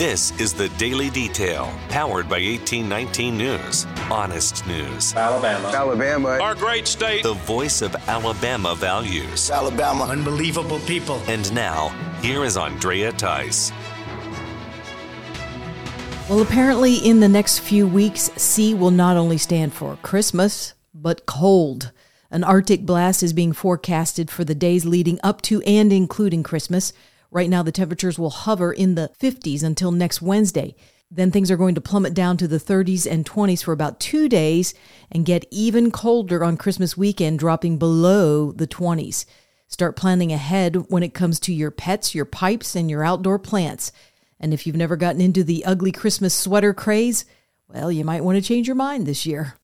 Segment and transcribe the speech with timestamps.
[0.00, 3.86] This is the Daily Detail, powered by 1819 News.
[4.10, 5.14] Honest news.
[5.14, 5.68] Alabama.
[5.68, 6.28] Alabama.
[6.40, 7.22] Our great state.
[7.22, 9.50] The voice of Alabama values.
[9.50, 10.04] Alabama.
[10.04, 11.20] Unbelievable people.
[11.26, 11.88] And now,
[12.22, 13.72] here is Andrea Tice.
[16.30, 21.26] Well, apparently, in the next few weeks, C will not only stand for Christmas, but
[21.26, 21.92] cold.
[22.30, 26.94] An Arctic blast is being forecasted for the days leading up to and including Christmas.
[27.30, 30.74] Right now, the temperatures will hover in the 50s until next Wednesday.
[31.12, 34.28] Then things are going to plummet down to the 30s and 20s for about two
[34.28, 34.74] days
[35.10, 39.24] and get even colder on Christmas weekend, dropping below the 20s.
[39.66, 43.92] Start planning ahead when it comes to your pets, your pipes, and your outdoor plants.
[44.40, 47.24] And if you've never gotten into the ugly Christmas sweater craze,
[47.68, 49.54] well, you might want to change your mind this year.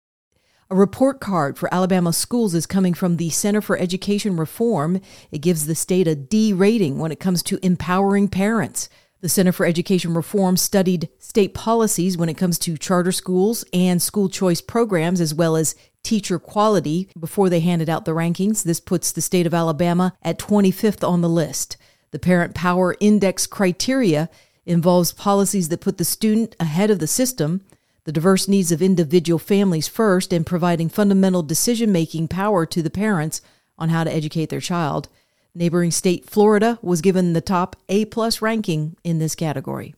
[0.69, 5.01] A report card for Alabama schools is coming from the Center for Education Reform.
[5.31, 8.89] It gives the state a D rating when it comes to empowering parents.
[9.21, 14.03] The Center for Education Reform studied state policies when it comes to charter schools and
[14.03, 18.65] school choice programs, as well as teacher quality, before they handed out the rankings.
[18.65, 21.77] This puts the state of Alabama at 25th on the list.
[22.11, 24.29] The Parent Power Index criteria
[24.65, 27.61] involves policies that put the student ahead of the system
[28.07, 32.89] the diverse needs of individual families first, and providing fundamental decision making power to the
[32.89, 33.41] parents
[33.77, 35.09] on how to educate their child.
[35.57, 39.97] Neighboring state Florida was given the top A plus ranking in this category.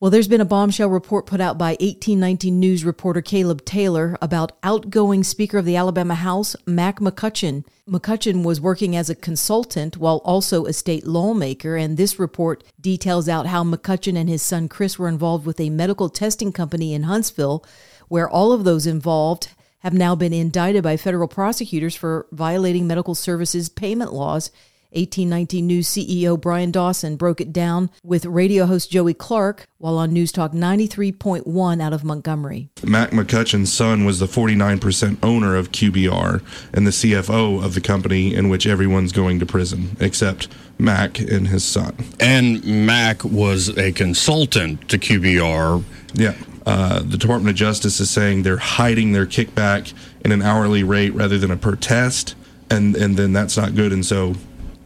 [0.00, 4.52] Well, there's been a bombshell report put out by 1819 News reporter Caleb Taylor about
[4.62, 7.66] outgoing Speaker of the Alabama House, Mac McCutcheon.
[7.86, 13.28] McCutcheon was working as a consultant while also a state lawmaker, and this report details
[13.28, 17.02] out how McCutcheon and his son Chris were involved with a medical testing company in
[17.02, 17.62] Huntsville,
[18.08, 23.14] where all of those involved have now been indicted by federal prosecutors for violating medical
[23.14, 24.50] services payment laws
[24.92, 30.12] 1819 News CEO Bryan Dawson broke it down with radio host Joey Clark while on
[30.12, 32.68] News Talk 93.1 out of Montgomery.
[32.84, 36.42] Mac McCutcheon's son was the 49% owner of QBR
[36.74, 40.48] and the CFO of the company in which everyone's going to prison, except
[40.78, 41.94] Mac and his son.
[42.18, 45.84] And Mac was a consultant to QBR.
[46.14, 46.34] Yeah.
[46.66, 49.92] Uh, the Department of Justice is saying they're hiding their kickback
[50.24, 52.34] in an hourly rate rather than a per test,
[52.70, 53.92] and, and then that's not good.
[53.92, 54.34] And so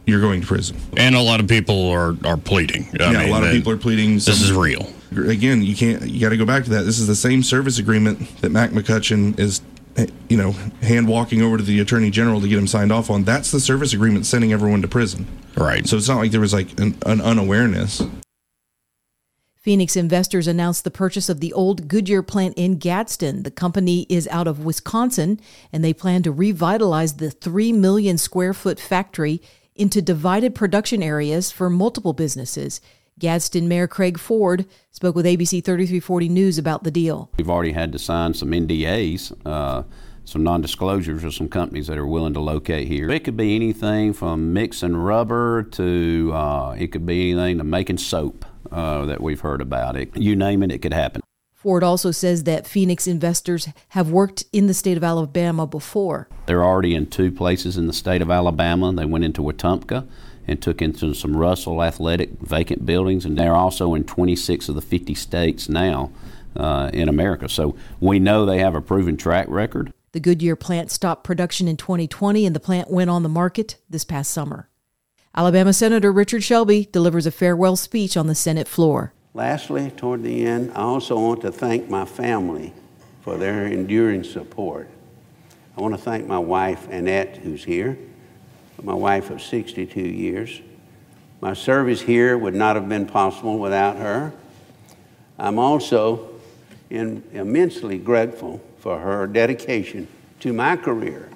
[0.05, 0.77] you're going to prison.
[0.97, 2.87] And a lot of people are, are pleading.
[2.99, 4.19] I yeah, mean, a lot of people are pleading.
[4.19, 4.87] Some, this is real.
[5.11, 6.01] Again, you can't.
[6.03, 6.83] You got to go back to that.
[6.83, 9.61] This is the same service agreement that Mac McCutcheon is,
[10.29, 10.51] you know,
[10.81, 13.23] hand walking over to the attorney general to get him signed off on.
[13.23, 15.25] That's the service agreement sending everyone to prison.
[15.55, 15.87] Right.
[15.87, 18.01] So it's not like there was like an, an unawareness.
[19.65, 23.41] Phoenix investors announced the purchase of the old Goodyear plant in Gadsden.
[23.41, 25.39] The company is out of Wisconsin,
[25.73, 29.41] and they plan to revitalize the 3 million square foot factory
[29.75, 32.81] into divided production areas for multiple businesses.
[33.19, 37.29] Gadsden Mayor Craig Ford spoke with ABC 3340 News about the deal.
[37.37, 39.83] We've already had to sign some NDAs, uh,
[40.25, 43.09] some non disclosures of some companies that are willing to locate here.
[43.09, 47.99] It could be anything from mixing rubber to uh, it could be anything to making
[47.99, 49.95] soap uh, that we've heard about.
[49.95, 51.21] It, you name it, it could happen.
[51.65, 56.29] Ford also says that Phoenix investors have worked in the state of Alabama before.
[56.45, 58.93] They're already in two places in the state of Alabama.
[58.93, 60.07] They went into Wetumpka
[60.47, 64.81] and took into some Russell Athletic vacant buildings, and they're also in 26 of the
[64.81, 66.11] 50 states now
[66.55, 67.49] uh, in America.
[67.49, 69.91] So we know they have a proven track record.
[70.11, 74.05] The Goodyear plant stopped production in 2020, and the plant went on the market this
[74.05, 74.69] past summer.
[75.35, 79.15] Alabama Senator Richard Shelby delivers a farewell speech on the Senate floor.
[79.35, 82.71] Lastly, toward the end, I also want to thank my family
[83.21, 84.89] for their enduring support.
[85.77, 87.97] I want to thank my wife, Annette, who's here,
[88.81, 90.61] my wife of 62 years.
[91.41, 94.31] My service here would not have been possible without her.
[95.37, 96.29] I'm also
[96.89, 100.07] in, immensely grateful for her dedication
[100.39, 101.27] to my career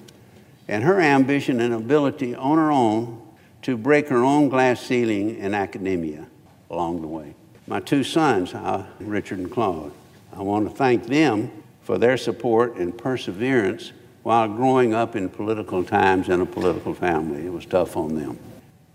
[0.68, 3.20] and her ambition and ability on her own
[3.60, 6.26] to break her own glass ceiling in academia
[6.70, 7.34] along the way
[7.70, 8.52] my two sons,
[8.98, 9.92] Richard and Claude.
[10.36, 11.52] I want to thank them
[11.82, 13.92] for their support and perseverance
[14.24, 17.46] while growing up in political times in a political family.
[17.46, 18.40] It was tough on them.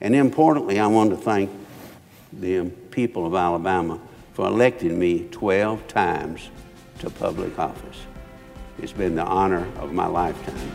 [0.02, 1.50] And importantly, I want to thank
[2.34, 3.98] the people of Alabama
[4.34, 6.50] for electing me 12 times
[7.00, 8.02] to public office.
[8.78, 10.72] It's been the honor of my lifetime.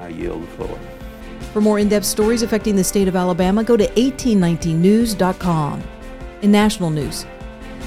[0.00, 0.78] I yield the floor.
[1.52, 5.82] For more in depth stories affecting the state of Alabama, go to 1819news.com.
[6.42, 7.26] In national news,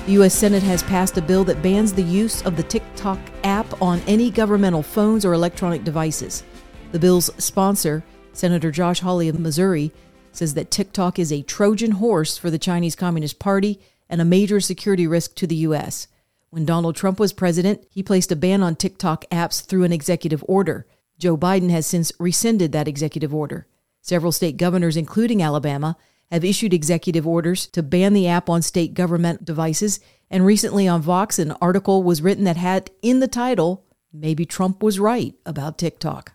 [0.05, 0.35] the U.S.
[0.35, 4.29] Senate has passed a bill that bans the use of the TikTok app on any
[4.29, 6.44] governmental phones or electronic devices.
[6.91, 9.91] The bill's sponsor, Senator Josh Hawley of Missouri,
[10.31, 14.59] says that TikTok is a Trojan horse for the Chinese Communist Party and a major
[14.59, 16.07] security risk to the U.S.
[16.51, 20.45] When Donald Trump was president, he placed a ban on TikTok apps through an executive
[20.47, 20.85] order.
[21.17, 23.65] Joe Biden has since rescinded that executive order.
[24.01, 25.97] Several state governors, including Alabama,
[26.31, 30.00] have issued executive orders to ban the app on state government devices.
[30.30, 33.84] And recently on Vox, an article was written that had in the title,
[34.14, 36.34] Maybe Trump was right about TikTok.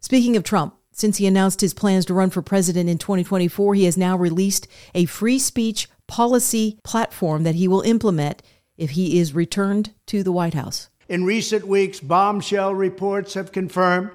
[0.00, 3.84] Speaking of Trump, since he announced his plans to run for president in 2024, he
[3.84, 8.42] has now released a free speech policy platform that he will implement
[8.78, 10.88] if he is returned to the White House.
[11.08, 14.10] In recent weeks, bombshell reports have confirmed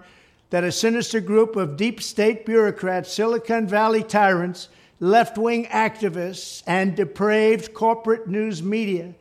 [0.49, 4.69] that a sinister group of deep state bureaucrats, Silicon Valley tyrants,
[5.03, 9.13] left wing activists, and depraved corporate news media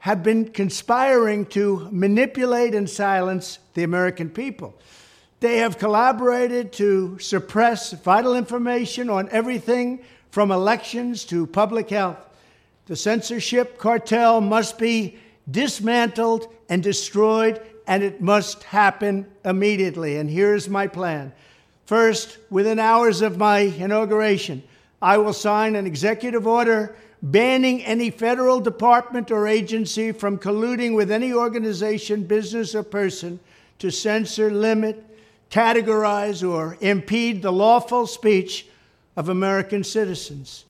[0.00, 4.74] have been conspiring to manipulate and silence the American people.
[5.40, 12.18] They have collaborated to suppress vital information on everything from elections to public health.
[12.84, 15.16] The censorship cartel must be
[15.50, 20.18] dismantled and destroyed, and it must happen immediately.
[20.18, 21.32] And here's my plan.
[21.86, 24.62] First, within hours of my inauguration,
[25.02, 31.10] I will sign an executive order banning any federal department or agency from colluding with
[31.10, 33.40] any organization, business, or person
[33.80, 35.04] to censor, limit,
[35.50, 38.66] categorize, or impede the lawful speech
[39.16, 40.64] of American citizens.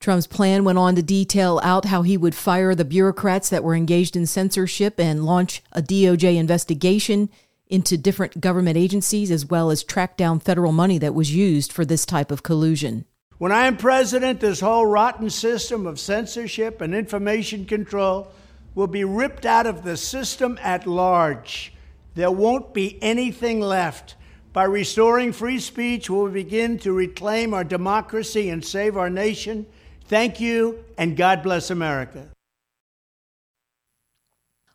[0.00, 3.74] Trump's plan went on to detail out how he would fire the bureaucrats that were
[3.74, 7.28] engaged in censorship and launch a DOJ investigation
[7.68, 11.84] into different government agencies, as well as track down federal money that was used for
[11.84, 13.04] this type of collusion.
[13.38, 18.32] When I am president, this whole rotten system of censorship and information control
[18.74, 21.74] will be ripped out of the system at large.
[22.14, 24.14] There won't be anything left.
[24.54, 29.66] By restoring free speech, we'll begin to reclaim our democracy and save our nation.
[30.06, 32.30] Thank you, and God bless America.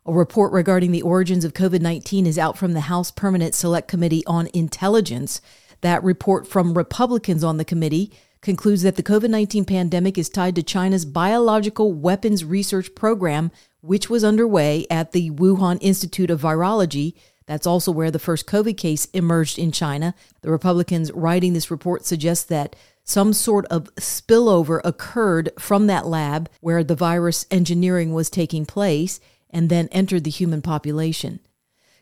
[0.06, 3.88] A report regarding the origins of COVID 19 is out from the House Permanent Select
[3.88, 5.40] Committee on Intelligence.
[5.80, 8.12] That report from Republicans on the committee
[8.42, 13.50] concludes that the COVID 19 pandemic is tied to China's biological weapons research program,
[13.80, 17.14] which was underway at the Wuhan Institute of Virology.
[17.46, 20.14] That's also where the first COVID case emerged in China.
[20.42, 26.48] The Republicans writing this report suggest that some sort of spillover occurred from that lab
[26.60, 29.18] where the virus engineering was taking place
[29.50, 31.40] and then entered the human population.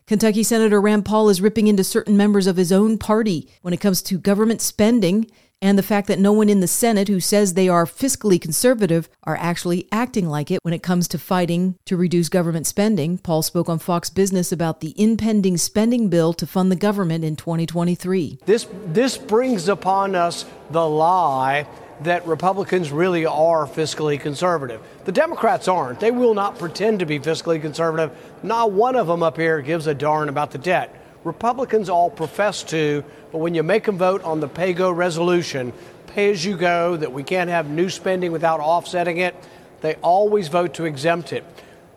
[0.07, 3.79] Kentucky Senator Rand Paul is ripping into certain members of his own party when it
[3.79, 5.29] comes to government spending
[5.61, 9.09] and the fact that no one in the Senate who says they are fiscally conservative
[9.23, 13.17] are actually acting like it when it comes to fighting to reduce government spending.
[13.17, 17.35] Paul spoke on Fox Business about the impending spending bill to fund the government in
[17.35, 18.39] 2023.
[18.45, 21.67] This this brings upon us the lie
[22.01, 24.81] that Republicans really are fiscally conservative.
[25.05, 25.99] The Democrats aren't.
[25.99, 28.11] They will not pretend to be fiscally conservative.
[28.41, 30.95] Not one of them up here gives a darn about the debt.
[31.23, 35.71] Republicans all profess to, but when you make them vote on the PAYGO resolution,
[36.07, 39.35] pay as you go, that we can't have new spending without offsetting it,
[39.81, 41.43] they always vote to exempt it.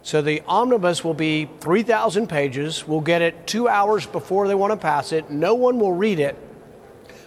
[0.03, 2.87] So the omnibus will be 3,000 pages.
[2.87, 5.31] We'll get it two hours before they want to pass it.
[5.31, 6.37] No one will read it.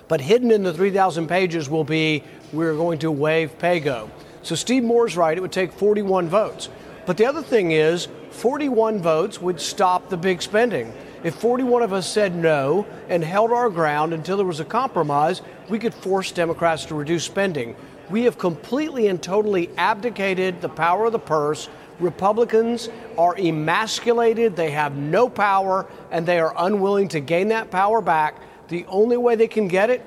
[0.08, 2.24] But hidden in the 3,000 pages will be
[2.54, 4.10] we're going to waive PAYGO.
[4.44, 6.70] So Steve Moore's right, it would take 41 votes.
[7.08, 10.94] But the other thing is, 41 votes would stop the big spending.
[11.28, 15.42] If 41 of us said no and held our ground until there was a compromise,
[15.68, 17.76] we could force Democrats to reduce spending.
[18.10, 21.68] We have completely and totally abdicated the power of the purse.
[22.00, 28.00] Republicans are emasculated, they have no power, and they are unwilling to gain that power
[28.00, 28.42] back.
[28.70, 30.06] The only way they can get it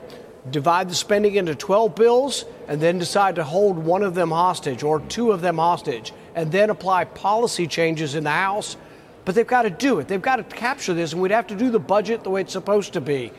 [0.51, 4.83] divide the spending into 12 bills and then decide to hold one of them hostage
[4.83, 8.79] or two of them hostage and then apply policy changes in the House
[9.25, 10.09] but they've got to do it.
[10.09, 12.53] They've got to capture this, and we'd have to do the budget the way it's
[12.53, 13.33] supposed to be.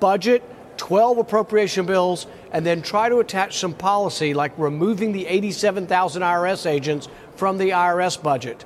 [0.00, 0.42] Budget,
[0.78, 6.66] 12 appropriation bills, and then try to attach some policy like removing the 87,000 IRS
[6.66, 8.64] agents from the IRS budget.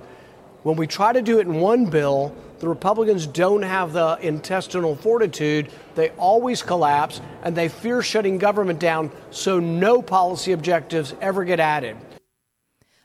[0.62, 4.94] When we try to do it in one bill, the Republicans don't have the intestinal
[4.94, 5.70] fortitude.
[5.96, 11.58] They always collapse and they fear shutting government down, so no policy objectives ever get
[11.58, 11.96] added.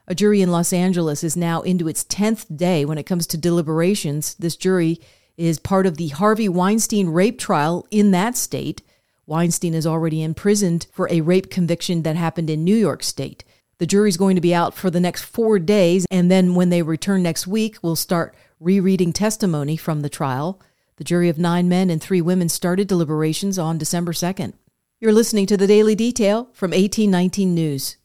[0.10, 3.38] A jury in Los Angeles is now into its 10th day when it comes to
[3.38, 4.36] deliberations.
[4.36, 5.02] This jury
[5.36, 8.82] is part of the Harvey Weinstein rape trial in that state.
[9.26, 13.44] Weinstein is already imprisoned for a rape conviction that happened in New York State.
[13.80, 16.82] The jury's going to be out for the next four days, and then when they
[16.82, 20.62] return next week, we'll start rereading testimony from the trial.
[20.96, 24.54] The jury of nine men and three women started deliberations on December 2nd.
[25.02, 27.98] You're listening to the Daily Detail from 1819 News.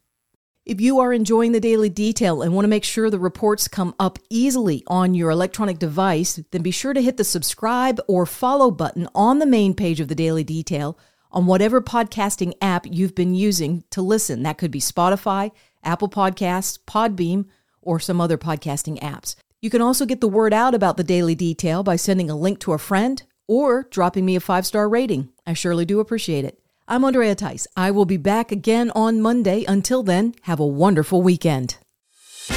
[0.64, 3.96] If you are enjoying the daily detail and want to make sure the reports come
[3.98, 8.70] up easily on your electronic device, then be sure to hit the subscribe or follow
[8.70, 10.96] button on the main page of the daily detail
[11.32, 14.44] on whatever podcasting app you've been using to listen.
[14.44, 15.50] That could be Spotify,
[15.82, 17.46] Apple Podcasts, Podbean,
[17.80, 19.34] or some other podcasting apps.
[19.60, 22.60] You can also get the word out about the daily detail by sending a link
[22.60, 25.30] to a friend or dropping me a five star rating.
[25.44, 26.61] I surely do appreciate it.
[26.88, 27.66] I'm Andrea Tice.
[27.76, 29.64] I will be back again on Monday.
[29.68, 31.76] Until then, have a wonderful weekend.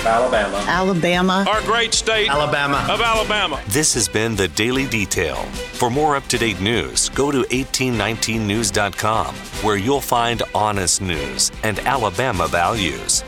[0.04, 0.58] Alabama.
[0.68, 1.46] Alabama.
[1.48, 2.28] Our great state.
[2.28, 2.88] Alabama.
[2.90, 3.62] Of Alabama.
[3.68, 5.36] This has been the Daily Detail.
[5.36, 11.78] For more up to date news, go to 1819news.com, where you'll find honest news and
[11.82, 13.24] Alabama values.